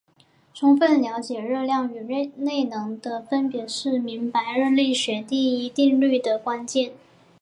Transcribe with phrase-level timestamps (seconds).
[0.55, 6.93] 充分了解热量与内能的分别是明白热力学第一定律的关键。